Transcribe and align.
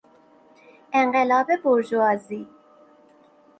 انقلاب 0.93 1.47
بورژوازی 1.63 2.47